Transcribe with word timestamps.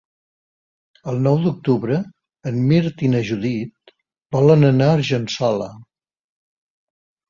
El 1.13 1.21
nou 1.27 1.37
d'octubre 1.43 1.99
en 2.53 2.59
Mirt 2.71 3.05
i 3.09 3.13
na 3.13 3.23
Judit 3.31 3.97
volen 4.41 4.69
anar 4.75 4.93
a 4.93 4.99
Argençola. 5.01 5.73